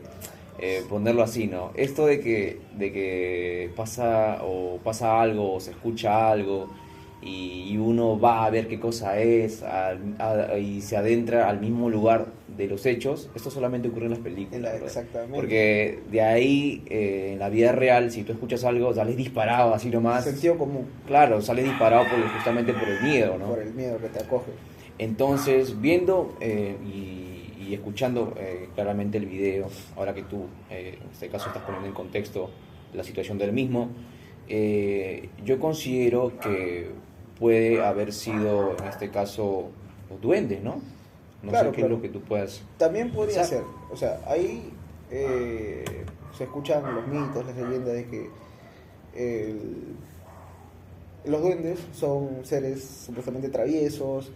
eh, 0.59 0.83
ponerlo 0.89 1.23
así, 1.23 1.47
¿no? 1.47 1.71
Esto 1.75 2.05
de 2.05 2.21
que, 2.21 2.59
de 2.77 2.93
que 2.93 3.71
pasa 3.75 4.39
o 4.43 4.77
pasa 4.77 5.19
algo 5.19 5.55
o 5.55 5.59
se 5.59 5.71
escucha 5.71 6.31
algo 6.31 6.69
y, 7.25 7.69
y 7.71 7.77
uno 7.77 8.19
va 8.19 8.45
a 8.45 8.49
ver 8.49 8.67
qué 8.67 8.79
cosa 8.79 9.19
es 9.19 9.63
a- 9.63 9.95
y 10.57 10.81
se 10.81 10.97
adentra 10.97 11.49
al 11.49 11.59
mismo 11.59 11.89
lugar 11.89 12.27
de 12.57 12.67
los 12.67 12.85
hechos, 12.85 13.29
esto 13.33 13.49
solamente 13.49 13.87
ocurre 13.87 14.05
en 14.05 14.11
las 14.11 14.19
películas. 14.19 14.75
Exactamente. 14.83 15.35
Porque 15.35 15.99
de 16.11 16.21
ahí, 16.21 16.83
eh, 16.87 17.31
en 17.33 17.39
la 17.39 17.49
vida 17.49 17.71
real, 17.71 18.11
si 18.11 18.23
tú 18.23 18.31
escuchas 18.33 18.63
algo, 18.63 18.93
sales 18.93 19.17
disparado 19.17 19.73
así 19.73 19.89
nomás. 19.89 20.23
Sentido 20.23 20.57
común, 20.57 20.85
Claro, 21.07 21.41
sale 21.41 21.63
disparado 21.63 22.03
por, 22.09 22.19
justamente 22.35 22.73
por 22.73 22.87
el 22.87 23.01
miedo, 23.01 23.37
¿no? 23.39 23.47
por 23.47 23.59
el 23.59 23.73
miedo 23.73 23.97
que 23.97 24.07
te 24.09 24.19
acoge. 24.19 24.51
Entonces, 24.99 25.81
viendo 25.81 26.35
eh, 26.41 26.75
y, 26.85 27.63
y 27.69 27.73
escuchando 27.73 28.35
eh, 28.39 28.69
claramente 28.75 29.17
el 29.17 29.25
video, 29.25 29.67
ahora 29.95 30.13
que 30.13 30.21
tú, 30.21 30.45
en 30.69 30.95
este 31.11 31.29
caso, 31.29 31.47
estás 31.47 31.63
poniendo 31.63 31.87
en 31.87 31.93
contexto 31.95 32.51
la 32.93 33.03
situación 33.03 33.39
del 33.39 33.51
mismo, 33.53 33.89
yo 35.43 35.59
considero 35.59 36.33
que 36.39 36.89
puede 37.39 37.83
haber 37.83 38.13
sido, 38.13 38.75
en 38.77 38.85
este 38.85 39.09
caso, 39.09 39.69
los 40.09 40.21
duendes, 40.21 40.61
¿no? 40.63 40.81
No 41.41 41.49
Claro, 41.49 41.69
sé 41.71 41.75
qué 41.75 41.81
claro. 41.81 41.93
es 41.95 41.97
lo 41.97 42.01
que 42.01 42.09
tú 42.09 42.21
puedas... 42.21 42.63
También 42.77 43.11
podría 43.11 43.43
ser, 43.43 43.63
o 43.91 43.97
sea, 43.97 44.19
ahí 44.27 44.71
eh, 45.11 45.83
se 46.37 46.45
escuchan 46.45 46.83
los 46.95 47.07
mitos, 47.07 47.45
las 47.45 47.55
leyendas 47.55 47.93
de 47.93 48.05
que 48.05 48.29
el- 49.15 49.95
los 51.25 51.41
duendes 51.41 51.79
son 51.93 52.43
seres 52.43 52.83
supuestamente 53.05 53.49
traviesos, 53.49 54.31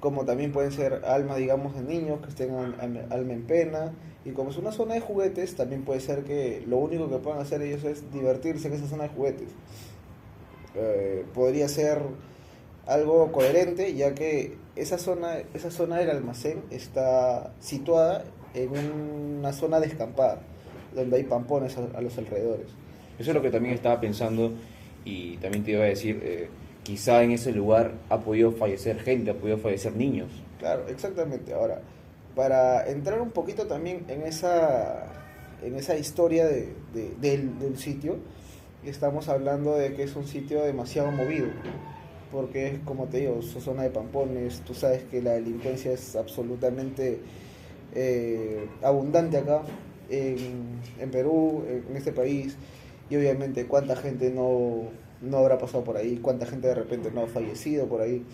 como 0.00 0.24
también 0.24 0.52
pueden 0.52 0.70
ser 0.72 1.04
almas, 1.04 1.38
digamos, 1.38 1.74
de 1.74 1.82
niños 1.82 2.20
que 2.20 2.42
al- 2.44 3.06
alma 3.10 3.32
en 3.32 3.42
pena, 3.42 3.92
y 4.24 4.30
como 4.30 4.50
es 4.50 4.56
una 4.56 4.72
zona 4.72 4.94
de 4.94 5.00
juguetes, 5.00 5.54
también 5.56 5.82
puede 5.84 6.00
ser 6.00 6.24
que 6.24 6.62
lo 6.66 6.76
único 6.78 7.08
que 7.08 7.16
puedan 7.18 7.40
hacer 7.40 7.62
ellos 7.62 7.82
es 7.84 8.12
divertirse 8.12 8.68
en 8.68 8.74
esa 8.74 8.86
zona 8.86 9.04
de 9.04 9.08
juguetes. 9.10 9.48
Eh, 10.78 11.24
podría 11.34 11.68
ser 11.68 11.98
algo 12.86 13.32
coherente, 13.32 13.94
ya 13.94 14.14
que 14.14 14.56
esa 14.76 14.96
zona, 14.98 15.38
esa 15.54 15.70
zona 15.70 15.96
del 15.98 16.10
almacén 16.10 16.62
está 16.70 17.52
situada 17.60 18.24
en 18.54 18.70
una 19.38 19.52
zona 19.52 19.80
descampada, 19.80 20.40
donde 20.94 21.16
hay 21.16 21.24
pampones 21.24 21.76
a, 21.76 21.98
a 21.98 22.00
los 22.00 22.16
alrededores. 22.16 22.66
Eso 23.18 23.30
es 23.30 23.34
lo 23.34 23.42
que 23.42 23.50
también 23.50 23.74
estaba 23.74 24.00
pensando 24.00 24.52
y 25.04 25.36
también 25.38 25.64
te 25.64 25.72
iba 25.72 25.82
a 25.84 25.88
decir, 25.88 26.20
eh, 26.22 26.48
quizá 26.84 27.22
en 27.24 27.32
ese 27.32 27.50
lugar 27.52 27.92
ha 28.08 28.20
podido 28.20 28.52
fallecer 28.52 29.00
gente, 29.00 29.30
ha 29.32 29.34
podido 29.34 29.58
fallecer 29.58 29.94
niños. 29.96 30.30
Claro, 30.58 30.84
exactamente. 30.88 31.52
Ahora, 31.52 31.80
para 32.36 32.88
entrar 32.88 33.20
un 33.20 33.30
poquito 33.30 33.66
también 33.66 34.04
en 34.08 34.22
esa, 34.22 35.06
en 35.62 35.74
esa 35.74 35.96
historia 35.98 36.46
de, 36.46 36.68
de- 36.94 37.10
del, 37.20 37.58
del 37.58 37.76
sitio, 37.78 38.16
estamos 38.84 39.28
hablando 39.28 39.76
de 39.76 39.94
que 39.94 40.04
es 40.04 40.16
un 40.16 40.26
sitio 40.26 40.62
demasiado 40.62 41.10
movido, 41.10 41.48
porque 42.30 42.68
es 42.68 42.78
como 42.80 43.06
te 43.06 43.18
digo, 43.20 43.42
su 43.42 43.60
zona 43.60 43.82
de 43.82 43.90
pampones, 43.90 44.60
tú 44.60 44.74
sabes 44.74 45.04
que 45.04 45.22
la 45.22 45.32
delincuencia 45.32 45.92
es 45.92 46.16
absolutamente 46.16 47.20
eh, 47.94 48.66
abundante 48.82 49.38
acá, 49.38 49.62
en, 50.10 50.80
en 50.98 51.10
Perú, 51.10 51.64
en 51.68 51.96
este 51.96 52.12
país, 52.12 52.56
y 53.10 53.16
obviamente 53.16 53.66
cuánta 53.66 53.96
gente 53.96 54.30
no, 54.30 54.84
no 55.20 55.38
habrá 55.38 55.58
pasado 55.58 55.84
por 55.84 55.96
ahí, 55.96 56.18
cuánta 56.18 56.46
gente 56.46 56.68
de 56.68 56.74
repente 56.74 57.10
no 57.10 57.22
ha 57.22 57.26
fallecido 57.26 57.86
por 57.86 58.00
ahí. 58.00 58.24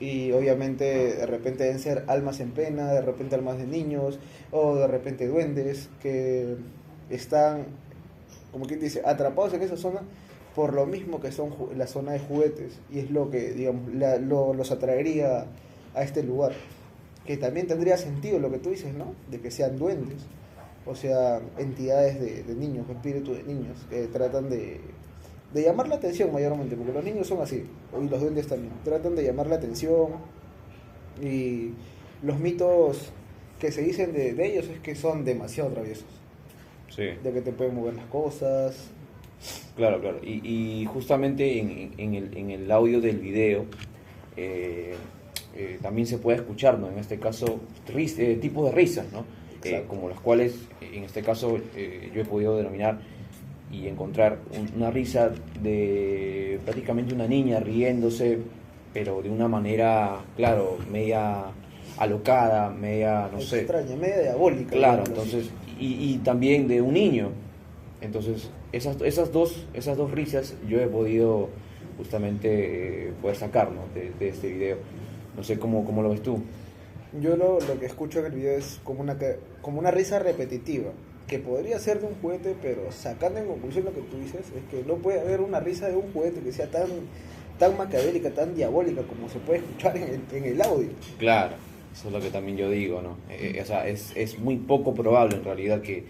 Y 0.00 0.32
obviamente 0.32 0.84
de 1.16 1.26
repente 1.26 1.64
deben 1.64 1.78
ser 1.78 2.04
almas 2.08 2.40
en 2.40 2.50
pena, 2.50 2.92
de 2.92 3.00
repente 3.00 3.36
almas 3.36 3.58
de 3.58 3.66
niños, 3.66 4.18
o 4.50 4.76
de 4.76 4.88
repente 4.88 5.28
duendes 5.28 5.88
que 6.02 6.56
están, 7.10 7.66
como 8.54 8.64
quien 8.66 8.80
dice, 8.80 9.02
atrapados 9.04 9.52
en 9.52 9.60
esa 9.62 9.76
zona 9.76 10.00
por 10.54 10.72
lo 10.72 10.86
mismo 10.86 11.20
que 11.20 11.32
son 11.32 11.52
la 11.76 11.86
zona 11.88 12.12
de 12.12 12.20
juguetes. 12.20 12.78
Y 12.90 13.00
es 13.00 13.10
lo 13.10 13.28
que, 13.28 13.50
digamos, 13.52 13.92
la- 13.92 14.16
lo- 14.18 14.54
los 14.54 14.70
atraería 14.70 15.46
a 15.94 16.02
este 16.04 16.22
lugar. 16.22 16.52
Que 17.26 17.36
también 17.36 17.66
tendría 17.66 17.96
sentido 17.98 18.38
lo 18.38 18.50
que 18.52 18.58
tú 18.58 18.70
dices, 18.70 18.94
¿no? 18.94 19.14
De 19.30 19.40
que 19.40 19.50
sean 19.50 19.76
duendes. 19.78 20.18
O 20.86 20.94
sea, 20.94 21.40
entidades 21.58 22.20
de, 22.20 22.54
niños, 22.54 22.88
espíritus 22.88 23.36
de 23.38 23.42
niños, 23.42 23.76
que 23.90 24.06
tratan 24.06 24.48
de, 24.48 24.80
de 25.52 25.62
llamar 25.62 25.88
la 25.88 25.96
atención 25.96 26.32
mayormente, 26.32 26.76
porque 26.76 26.92
los 26.92 27.02
niños 27.04 27.26
son 27.26 27.40
así, 27.42 27.64
y 28.00 28.08
los 28.08 28.20
duendes 28.20 28.46
también, 28.46 28.72
tratan 28.84 29.16
de 29.16 29.24
llamar 29.24 29.46
la 29.48 29.56
atención 29.56 30.08
y 31.22 31.70
los 32.22 32.38
mitos 32.38 33.12
que 33.58 33.72
se 33.72 33.82
dicen 33.82 34.12
de 34.12 34.34
ellos 34.46 34.66
es 34.68 34.80
que 34.80 34.94
son 34.94 35.24
demasiado 35.24 35.70
traviesos, 35.70 36.04
Sí. 36.94 37.02
de 37.22 37.32
que 37.32 37.40
te 37.40 37.52
pueden 37.52 37.74
mover 37.74 37.94
las 37.94 38.06
cosas, 38.06 38.90
Claro, 39.76 40.00
claro. 40.00 40.20
Y, 40.24 40.40
y 40.82 40.86
justamente 40.86 41.58
en, 41.58 41.90
en- 41.98 42.14
el, 42.14 42.36
en 42.36 42.50
el 42.52 42.70
audio 42.70 43.00
del 43.00 43.18
video 43.18 43.64
eh, 44.36 44.94
eh, 45.56 45.78
también 45.82 46.06
se 46.06 46.18
puede 46.18 46.38
escuchar, 46.38 46.78
¿no? 46.78 46.88
En 46.90 46.98
este 46.98 47.18
caso, 47.18 47.58
ris- 47.92 48.18
eh, 48.18 48.36
tipos 48.40 48.66
de 48.66 48.72
risas, 48.72 49.06
¿no? 49.12 49.24
Eh, 49.64 49.84
como 49.88 50.08
las 50.08 50.20
cuales, 50.20 50.54
en 50.80 51.02
este 51.04 51.22
caso, 51.22 51.58
eh, 51.74 52.10
yo 52.14 52.20
he 52.22 52.24
podido 52.24 52.56
denominar 52.56 52.98
y 53.72 53.88
encontrar 53.88 54.38
un- 54.56 54.70
una 54.76 54.90
risa 54.90 55.32
de 55.60 56.58
prácticamente 56.64 57.12
una 57.14 57.26
niña 57.26 57.58
riéndose, 57.60 58.38
pero 58.92 59.20
de 59.22 59.30
una 59.30 59.48
manera, 59.48 60.20
claro, 60.36 60.78
media 60.90 61.46
alocada, 61.98 62.70
media, 62.70 63.28
no 63.32 63.40
sé. 63.40 63.58
extraña, 63.60 63.96
media 63.96 64.20
diabólica. 64.20 64.70
Claro, 64.70 65.02
entonces, 65.06 65.50
y, 65.78 66.14
y 66.14 66.18
también 66.18 66.68
de 66.68 66.80
un 66.80 66.94
niño. 66.94 67.30
Entonces, 68.00 68.50
esas, 68.72 69.00
esas, 69.02 69.32
dos, 69.32 69.66
esas 69.72 69.96
dos 69.96 70.10
risas 70.10 70.54
yo 70.68 70.80
he 70.80 70.86
podido 70.86 71.48
justamente 71.96 73.08
eh, 73.08 73.12
poder 73.22 73.36
sacar 73.36 73.70
¿no? 73.70 73.82
de, 73.94 74.12
de 74.18 74.28
este 74.28 74.48
video. 74.48 74.76
No 75.36 75.42
sé 75.42 75.58
cómo, 75.58 75.84
cómo 75.84 76.02
lo 76.02 76.10
ves 76.10 76.22
tú. 76.22 76.38
Yo 77.20 77.36
lo, 77.36 77.60
lo 77.60 77.78
que 77.78 77.86
escucho 77.86 78.20
en 78.20 78.26
el 78.26 78.32
video 78.32 78.58
es 78.58 78.80
como 78.84 79.00
una, 79.00 79.16
como 79.62 79.78
una 79.78 79.90
risa 79.90 80.18
repetitiva, 80.18 80.90
que 81.28 81.38
podría 81.38 81.78
ser 81.78 82.00
de 82.00 82.08
un 82.08 82.14
juguete, 82.20 82.56
pero 82.60 82.90
sacando 82.90 83.38
en 83.38 83.46
conclusión 83.46 83.84
lo 83.84 83.94
que 83.94 84.00
tú 84.02 84.18
dices, 84.18 84.40
es 84.40 84.62
que 84.70 84.84
no 84.86 84.96
puede 84.96 85.20
haber 85.20 85.40
una 85.40 85.60
risa 85.60 85.88
de 85.88 85.96
un 85.96 86.12
juguete 86.12 86.40
que 86.40 86.52
sea 86.52 86.70
tan, 86.70 86.86
tan 87.58 87.76
macabélica, 87.76 88.30
tan 88.30 88.54
diabólica 88.54 89.02
como 89.02 89.28
se 89.28 89.38
puede 89.38 89.60
escuchar 89.60 89.96
en 89.96 90.02
el, 90.02 90.20
en 90.32 90.44
el 90.44 90.60
audio. 90.62 90.90
Claro, 91.18 91.54
eso 91.94 92.08
es 92.08 92.12
lo 92.12 92.20
que 92.20 92.30
también 92.30 92.56
yo 92.56 92.68
digo, 92.68 93.00
¿no? 93.00 93.16
Eh, 93.30 93.52
eh, 93.54 93.62
o 93.62 93.64
sea, 93.64 93.86
es, 93.86 94.12
es 94.16 94.38
muy 94.38 94.56
poco 94.56 94.94
probable 94.94 95.36
en 95.36 95.44
realidad 95.44 95.80
que, 95.80 96.04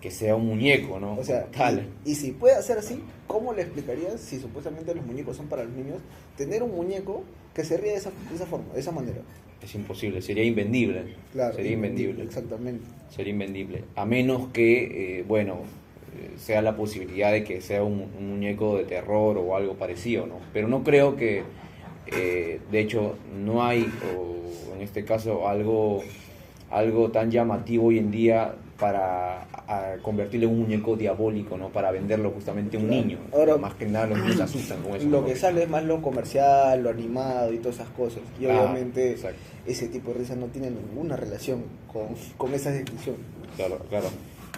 que 0.00 0.10
sea 0.12 0.36
un 0.36 0.46
muñeco, 0.46 1.00
¿no? 1.00 1.16
O 1.18 1.24
sea, 1.24 1.46
tal. 1.46 1.88
y, 2.04 2.12
y 2.12 2.14
si 2.14 2.30
puede 2.30 2.54
hacer 2.54 2.78
así, 2.78 3.02
¿cómo 3.26 3.52
le 3.52 3.62
explicarías, 3.62 4.20
si 4.20 4.38
supuestamente 4.38 4.94
los 4.94 5.04
muñecos 5.04 5.36
son 5.36 5.48
para 5.48 5.64
los 5.64 5.72
niños, 5.72 5.98
tener 6.36 6.62
un 6.62 6.70
muñeco 6.70 7.24
que 7.52 7.64
se 7.64 7.76
ríe 7.76 7.90
de 7.90 7.96
esa, 7.96 8.10
de 8.30 8.36
esa 8.36 8.46
forma, 8.46 8.72
de 8.74 8.80
esa 8.80 8.92
manera? 8.92 9.22
Es 9.60 9.74
imposible, 9.74 10.22
sería 10.22 10.44
invendible. 10.44 11.14
Claro, 11.32 11.56
sería 11.56 11.72
invendible. 11.72 12.22
Exactamente. 12.22 12.84
sería 13.10 13.32
invendible. 13.32 13.84
A 13.96 14.04
menos 14.04 14.48
que, 14.52 15.18
eh, 15.18 15.24
bueno, 15.26 15.62
eh, 16.16 16.30
sea 16.38 16.62
la 16.62 16.76
posibilidad 16.76 17.32
de 17.32 17.42
que 17.42 17.60
sea 17.60 17.82
un, 17.82 18.08
un 18.18 18.30
muñeco 18.30 18.76
de 18.76 18.84
terror 18.84 19.36
o 19.38 19.56
algo 19.56 19.74
parecido, 19.74 20.26
¿no? 20.26 20.36
Pero 20.52 20.68
no 20.68 20.84
creo 20.84 21.16
que, 21.16 21.42
eh, 22.06 22.60
de 22.70 22.80
hecho, 22.80 23.16
no 23.44 23.64
hay, 23.64 23.86
o 24.16 24.74
en 24.74 24.82
este 24.82 25.04
caso, 25.04 25.48
algo, 25.48 26.02
algo 26.70 27.10
tan 27.10 27.30
llamativo 27.30 27.86
hoy 27.86 27.98
en 27.98 28.10
día 28.10 28.54
para 28.78 29.42
a 29.66 29.94
convertirlo 30.02 30.48
en 30.48 30.52
un 30.54 30.60
muñeco 30.62 30.94
diabólico, 30.96 31.56
¿no? 31.56 31.68
Para 31.70 31.90
venderlo 31.90 32.30
justamente 32.32 32.76
a 32.76 32.80
un 32.80 32.90
niño. 32.90 33.18
Ahora- 33.32 33.56
más 33.56 33.74
que 33.74 33.86
nada 33.86 34.08
los 34.08 34.18
niños 34.18 34.36
se 34.36 34.42
asustan 34.42 34.82
con 34.82 34.96
eso. 34.96 35.08
Lo 35.08 35.20
¿no? 35.22 35.26
que 35.26 35.36
sale 35.36 35.62
es 35.62 35.68
más 35.70 35.84
lo 35.84 36.02
comercial, 36.02 36.82
lo 36.82 36.90
animado 36.90 37.50
y 37.52 37.58
todas 37.58 37.76
esas 37.76 37.88
cosas. 37.90 38.20
Y 38.38 38.44
Ah, 38.46 38.60
obviamente 38.60 39.12
exacto. 39.12 39.38
ese 39.64 39.88
tipo 39.88 40.12
de 40.12 40.18
risa 40.18 40.34
no 40.36 40.46
tiene 40.48 40.70
ninguna 40.70 41.16
relación 41.16 41.62
con, 41.90 42.08
con 42.36 42.52
esa 42.52 42.72
descripción. 42.72 43.16
Claro, 43.56 43.78
claro. 43.88 44.08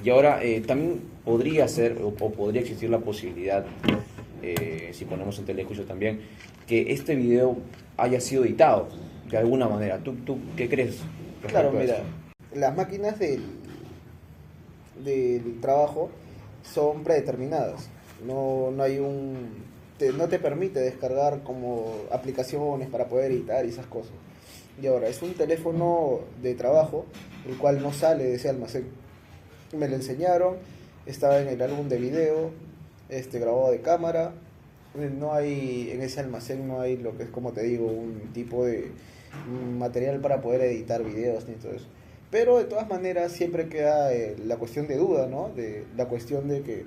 Y 0.03 0.11
ahora 0.11 0.43
eh, 0.43 0.61
también 0.63 1.03
podría 1.25 1.69
ser 1.69 1.99
o, 2.03 2.09
o 2.09 2.31
podría 2.33 2.63
existir 2.63 2.91
la 2.91 2.99
posibilidad, 2.99 3.65
eh, 4.55 4.91
si 4.93 5.05
ponemos 5.05 5.39
en 5.39 5.45
telejuicio 5.47 5.85
también, 5.85 6.21
que 6.67 6.93
este 6.93 7.15
video 7.15 7.57
haya 7.97 8.21
sido 8.21 8.45
editado 8.45 8.89
de 9.31 9.39
alguna 9.39 9.69
manera. 9.69 9.99
¿Tú, 9.99 10.15
tú 10.25 10.39
qué 10.57 10.69
crees? 10.69 10.99
Claro, 11.47 11.71
a 11.71 11.73
mira, 11.73 11.99
las 12.55 12.77
máquinas 12.77 13.19
del, 13.19 13.43
del 15.05 15.61
trabajo 15.61 16.11
son 16.63 17.03
predeterminadas. 17.05 17.89
No, 18.27 18.71
no 18.71 18.83
hay 18.83 18.99
un. 18.99 19.65
te- 19.99 20.13
no 20.13 20.29
te 20.29 20.39
permite 20.39 20.81
descargar 20.81 21.43
como 21.43 21.95
aplicaciones 22.11 22.89
para 22.89 23.07
poder 23.09 23.33
editar 23.33 23.65
y 23.65 23.69
esas 23.69 23.87
cosas. 23.87 24.13
Y 24.81 24.87
ahora, 24.89 25.09
es 25.09 25.23
un 25.23 25.33
teléfono 25.35 26.21
de 26.43 26.55
trabajo, 26.55 27.07
el 27.49 27.57
cual 27.57 27.81
no 27.83 27.93
sale 27.93 28.25
de 28.25 28.35
ese 28.35 28.49
almacén. 28.51 28.85
Me 29.77 29.89
lo 29.89 29.97
enseñaron, 29.97 30.57
estaba 31.07 31.41
en 31.41 31.49
el 31.49 31.61
álbum 31.63 31.89
de 31.89 31.99
video, 31.99 32.51
este 33.09 33.39
grabado 33.39 33.71
de 33.71 33.81
cámara. 33.81 34.33
No 34.95 35.35
hay, 35.35 35.91
en 35.93 36.01
ese 36.03 36.21
almacén 36.21 36.67
no 36.67 36.81
hay 36.81 36.97
lo 36.97 37.17
que 37.17 37.25
es 37.25 37.29
como 37.29 37.53
te 37.53 37.63
digo, 37.63 37.87
un 37.87 38.31
tipo 38.33 38.65
de 38.65 38.93
material 39.79 40.21
para 40.21 40.41
poder 40.41 40.63
editar 40.63 41.03
videos 41.05 41.47
ni 41.49 41.55
todo 41.55 41.73
eso. 41.73 41.87
Pero 42.31 42.59
de 42.59 42.65
todas 42.65 42.89
maneras 42.89 43.33
siempre 43.33 43.69
queda 43.69 44.13
eh, 44.13 44.37
la 44.45 44.57
cuestión 44.57 44.87
de 44.89 44.97
duda, 44.97 45.27
¿no? 45.27 45.51
De 45.55 45.85
la 45.97 46.07
cuestión 46.07 46.49
de 46.49 46.63
que 46.63 46.85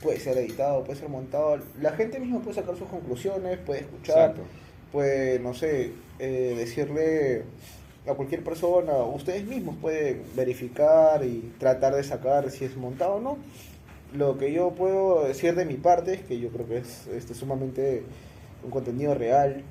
puede 0.00 0.18
ser 0.20 0.38
editado, 0.38 0.84
puede 0.84 0.98
ser 0.98 1.08
montado. 1.08 1.58
La 1.80 1.92
gente 1.92 2.20
misma 2.20 2.40
puede 2.40 2.54
sacar 2.54 2.76
sus 2.76 2.88
conclusiones, 2.88 3.58
puede 3.58 3.80
escuchar, 3.80 4.30
Exacto. 4.30 4.42
puede, 4.92 5.40
no 5.40 5.52
sé, 5.52 5.92
eh, 6.18 6.54
decirle 6.56 7.42
a 8.06 8.14
cualquier 8.14 8.42
persona, 8.42 8.94
ustedes 8.94 9.44
mismos 9.44 9.76
pueden 9.80 10.22
verificar 10.34 11.22
y 11.24 11.52
tratar 11.58 11.94
de 11.94 12.02
sacar 12.04 12.50
si 12.50 12.64
es 12.64 12.76
montado 12.76 13.14
o 13.14 13.20
no. 13.20 13.38
Lo 14.14 14.38
que 14.38 14.52
yo 14.52 14.70
puedo 14.70 15.26
decir 15.26 15.54
de 15.54 15.66
mi 15.66 15.74
parte 15.74 16.14
es 16.14 16.20
que 16.22 16.40
yo 16.40 16.48
creo 16.48 16.66
que 16.66 16.78
es 16.78 17.06
este, 17.08 17.34
sumamente 17.34 18.04
un 18.64 18.70
contenido 18.70 19.14
real, 19.14 19.62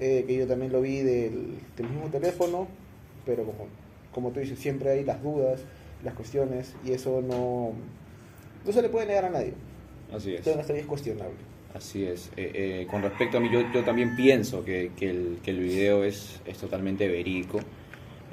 eh, 0.00 0.24
que 0.26 0.34
yo 0.36 0.46
también 0.46 0.72
lo 0.72 0.80
vi 0.80 0.98
del, 0.98 1.58
del 1.76 1.88
mismo 1.88 2.08
teléfono, 2.08 2.66
pero 3.26 3.44
como, 3.44 3.66
como 4.12 4.30
tú 4.30 4.40
dices, 4.40 4.58
siempre 4.58 4.90
hay 4.90 5.04
las 5.04 5.22
dudas, 5.22 5.60
las 6.02 6.14
cuestiones, 6.14 6.74
y 6.84 6.92
eso 6.92 7.20
no, 7.20 7.72
no 8.64 8.72
se 8.72 8.80
le 8.80 8.88
puede 8.88 9.06
negar 9.06 9.26
a 9.26 9.30
nadie. 9.30 9.52
Así 10.12 10.34
es. 10.34 10.46
Ahí 10.46 10.78
es 10.78 10.86
cuestionable. 10.86 11.36
Así 11.74 12.04
es. 12.04 12.30
Eh, 12.36 12.50
eh, 12.54 12.86
con 12.90 13.02
respecto 13.02 13.36
a 13.36 13.40
mí, 13.40 13.50
yo, 13.52 13.60
yo 13.74 13.84
también 13.84 14.16
pienso 14.16 14.64
que, 14.64 14.92
que 14.96 15.10
el, 15.10 15.38
que 15.42 15.50
el 15.50 15.60
video 15.60 16.02
es, 16.04 16.40
es 16.46 16.56
totalmente 16.56 17.08
verídico, 17.08 17.58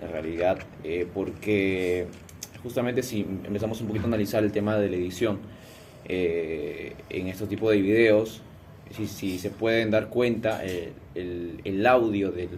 en 0.02 0.10
realidad, 0.10 0.58
porque 1.14 2.08
justamente 2.64 3.04
si 3.04 3.22
empezamos 3.22 3.82
un 3.82 3.88
poquito 3.88 4.06
a 4.06 4.08
analizar 4.08 4.44
el 4.44 4.52
tema 4.52 4.78
de 4.78 4.90
la 4.90 4.96
edición 4.96 5.40
eh, 6.08 6.94
en 7.10 7.28
estos 7.28 7.48
tipos 7.50 7.72
de 7.72 7.82
videos, 7.82 8.42
si, 8.96 9.08
si 9.08 9.40
se 9.40 9.50
pueden 9.50 9.92
dar 9.92 10.08
cuenta, 10.10 10.62
eh, 10.66 10.92
el, 11.16 11.62
el 11.64 11.86
audio 11.86 12.32
del- 12.32 12.50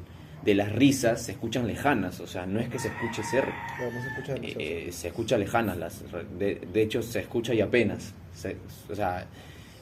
de 0.44 0.56
las 0.56 0.74
risas 0.74 1.22
se 1.22 1.32
escuchan 1.34 1.68
lejanas, 1.68 2.20
o 2.20 2.28
sea, 2.28 2.46
no 2.46 2.60
es 2.60 2.68
que 2.68 2.78
se 2.78 2.90
escuche 2.90 3.24
cerca. 3.24 3.54
Claro, 3.78 3.92
no 3.94 4.02
se 4.02 4.08
escucha. 4.10 4.36
Eh, 4.60 4.90
se 4.92 5.08
escucha 5.08 5.38
lejanas, 5.38 5.78
las, 5.78 6.02
de, 6.38 6.56
de 6.74 6.82
hecho 6.82 7.02
se 7.02 7.20
escucha 7.20 7.54
y 7.54 7.62
apenas. 7.62 8.14
Se- 8.36 8.58
o 8.92 8.96
sea, 8.96 9.26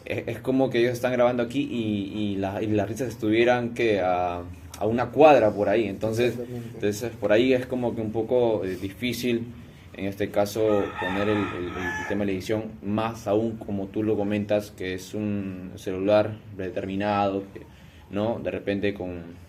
es, 0.06 0.24
es 0.28 0.40
como 0.40 0.70
que 0.70 0.80
ellos 0.80 0.94
están 0.94 1.13
grabando 1.13 1.42
aquí 1.42 1.62
y, 1.72 2.20
y, 2.34 2.36
la- 2.36 2.62
y 2.62 2.68
las 2.68 2.88
risas 2.88 3.08
estuvieran 3.10 3.74
que 3.74 4.01
a, 4.01 4.42
a 4.78 4.86
una 4.86 5.08
cuadra 5.08 5.51
por 5.51 5.68
ahí. 5.70 5.86
Entonces, 5.86 6.36
entonces 6.75 7.12
por 7.20 7.32
ahí 7.32 7.54
es 7.54 7.66
como 7.66 7.96
que 7.96 8.01
un 8.01 8.12
poco 8.12 8.63
eh, 8.63 8.75
difícil 8.80 9.46
en 9.93 10.05
este 10.05 10.29
caso 10.29 10.83
poner 11.00 11.27
el, 11.29 11.38
el- 11.38 11.67
el 11.67 12.07
tema 12.07 12.21
de 12.21 12.27
la 12.27 12.31
edición, 12.31 12.63
más 12.83 13.27
aún 13.27 13.57
como 13.57 13.88
tú 13.88 14.03
lo 14.03 14.16
comentas, 14.16 14.72
que 14.72 14.94
es 14.94 15.13
un 15.13 15.72
celular 15.75 16.37
determinado, 16.57 17.44
que, 17.53 17.61
¿no? 18.09 18.39
De 18.39 18.51
repente 18.51 18.94
con 18.94 19.42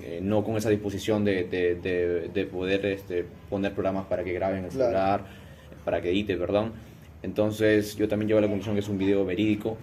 eh, 0.00 0.20
no 0.22 0.44
con 0.44 0.56
esa 0.56 0.70
disposición 0.70 1.24
de, 1.24 1.44
de, 1.44 1.74
de- 1.74 2.28
de 2.28 2.44
poder 2.46 2.86
este, 2.86 3.24
poner 3.50 3.72
programas 3.72 4.06
para 4.06 4.22
que 4.22 4.32
graben 4.32 4.64
el 4.64 4.70
Claro. 4.70 4.84
celular, 4.84 5.20
para 5.84 6.00
que 6.00 6.10
edite, 6.10 6.36
perdón. 6.36 6.72
Entonces 7.24 7.96
yo 7.96 8.06
también 8.06 8.28
llego 8.28 8.38
a 8.38 8.42
la 8.42 8.46
conclusión 8.46 8.76
que 8.76 8.80
es 8.80 8.88
un 8.88 8.96
video 8.98 9.24
verídico 9.24 9.76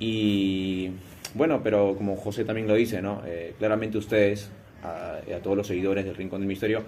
y 0.00 0.90
bueno, 1.34 1.60
pero 1.62 1.94
como 1.96 2.16
José 2.16 2.44
también 2.44 2.66
lo 2.68 2.74
dice, 2.74 3.02
¿no? 3.02 3.22
Eh, 3.26 3.54
claramente 3.58 3.98
ustedes, 3.98 4.50
a, 4.82 5.16
a 5.34 5.38
todos 5.42 5.56
los 5.56 5.66
seguidores 5.66 6.04
del 6.04 6.14
Rincón 6.16 6.40
del 6.40 6.48
Misterio, 6.48 6.82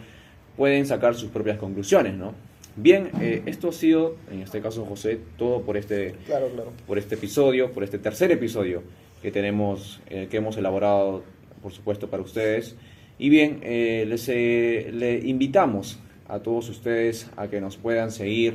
pueden 0.56 0.86
sacar 0.86 1.14
sus 1.14 1.30
propias 1.30 1.58
conclusiones, 1.58 2.14
¿no? 2.14 2.34
Bien, 2.76 3.10
eh, 3.20 3.42
esto 3.46 3.70
ha 3.70 3.72
sido, 3.72 4.16
en 4.30 4.42
este 4.42 4.60
caso 4.60 4.84
José, 4.84 5.18
todo 5.38 5.62
por 5.62 5.76
este, 5.76 6.14
Claro, 6.26 6.48
claro. 6.48 6.72
por 6.86 6.98
este 6.98 7.14
episodio, 7.14 7.72
por 7.72 7.82
este 7.84 7.98
tercer 7.98 8.30
episodio 8.32 8.82
que 9.22 9.30
tenemos, 9.30 10.00
eh, 10.10 10.28
que 10.30 10.36
hemos 10.36 10.56
elaborado, 10.58 11.22
por 11.62 11.72
supuesto, 11.72 12.08
para 12.08 12.22
ustedes. 12.22 12.76
Y 13.18 13.30
bien, 13.30 13.60
eh, 13.62 14.04
les 14.06 14.28
eh, 14.28 14.90
le 14.92 15.18
invitamos 15.20 15.98
a 16.28 16.40
todos 16.40 16.68
ustedes 16.68 17.30
a 17.36 17.48
que 17.48 17.60
nos 17.60 17.78
puedan 17.78 18.10
seguir, 18.10 18.54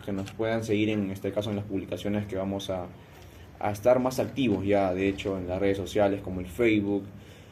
a 0.00 0.04
que 0.04 0.12
nos 0.12 0.32
puedan 0.32 0.64
seguir 0.64 0.88
en 0.88 1.10
este 1.10 1.30
caso 1.30 1.50
en 1.50 1.56
las 1.56 1.66
publicaciones 1.66 2.26
que 2.26 2.36
vamos 2.36 2.70
a, 2.70 2.86
a 3.60 3.70
estar 3.70 3.98
más 3.98 4.18
activos 4.18 4.64
ya, 4.64 4.94
de 4.94 5.08
hecho, 5.08 5.36
en 5.36 5.46
las 5.46 5.60
redes 5.60 5.76
sociales 5.76 6.22
como 6.22 6.40
el 6.40 6.46
Facebook. 6.46 7.04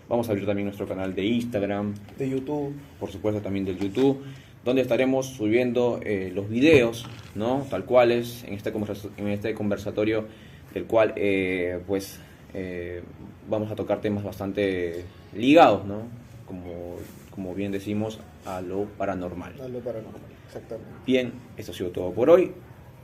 Vamos 0.09 0.29
a 0.29 0.33
abrir 0.33 0.47
también 0.47 0.67
nuestro 0.67 0.87
canal 0.87 1.15
de 1.15 1.25
Instagram, 1.25 1.95
De 2.17 2.31
YouTube. 2.31 2.73
por 3.01 3.11
supuesto 3.11 3.41
también 3.41 3.65
del 3.65 3.77
YouTube, 3.77 4.23
donde 4.65 4.83
estaremos 4.83 5.27
subiendo 5.27 6.01
eh, 6.03 6.31
los 6.33 6.49
videos, 6.49 7.07
¿no? 7.35 7.67
Tal 7.69 7.85
cuales, 7.85 8.45
en 8.45 8.55
este, 8.55 8.73
en 9.17 9.29
este 9.29 9.55
conversatorio, 9.55 10.27
del 10.73 10.85
cual, 10.85 11.13
eh, 11.17 11.81
pues, 11.87 12.21
eh, 12.55 13.03
vamos 13.49 13.71
a 13.73 13.75
tocar 13.75 14.01
temas 14.01 14.23
bastante 14.23 15.05
ligados, 15.35 15.85
¿no? 15.85 16.03
Como, 16.47 16.97
como 17.35 17.55
bien 17.55 17.73
decimos, 17.73 18.21
a 18.45 18.61
lo 18.61 18.85
paranormal. 18.85 19.61
A 19.61 19.67
lo 19.67 19.81
paranormal, 19.81 20.21
exactamente. 20.47 20.93
Bien, 21.05 21.33
esto 21.57 21.73
ha 21.73 21.75
sido 21.75 21.91
todo 21.91 22.13
por 22.13 22.31
hoy, 22.31 22.53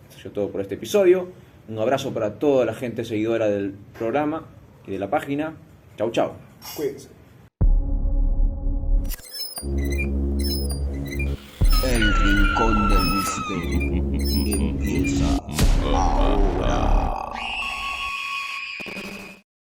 esto 0.09 0.19
ha 0.19 0.23
sido 0.23 0.33
todo 0.33 0.51
por 0.51 0.61
este 0.61 0.77
episodio. 0.77 1.29
Un 1.69 1.79
abrazo 1.79 2.13
para 2.13 2.39
toda 2.39 2.65
la 2.65 2.75
gente 2.75 3.05
seguidora 3.05 3.49
del 3.49 3.75
programa 3.99 4.47
y 4.87 4.93
de 4.93 4.99
la 4.99 5.11
página. 5.11 5.55
Chau, 5.97 6.11
chau. 6.11 6.52
Cuídense. 6.77 7.09
El 11.85 12.15
rincón 12.15 12.89
del 12.89 13.05
misterio 13.17 13.79
empieza 14.55 15.39
ahora. 15.93 17.12